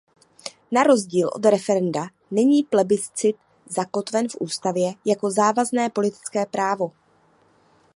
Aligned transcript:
Na 0.71 0.83
rozdíl 0.83 1.29
od 1.35 1.45
referenda 1.45 2.07
není 2.31 2.63
plebiscit 2.63 3.35
zakotven 3.67 4.29
v 4.29 4.35
ústavě 4.39 4.93
jako 5.05 5.31
závazné 5.31 5.89
politické 5.89 6.45
právo. 6.45 6.91